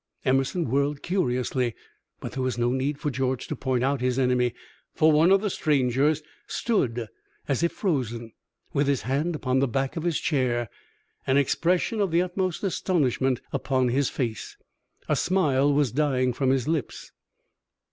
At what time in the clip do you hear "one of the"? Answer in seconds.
5.11-5.49